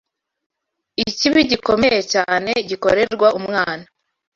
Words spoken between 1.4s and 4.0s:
gikomeye cyane gikorerwa umwana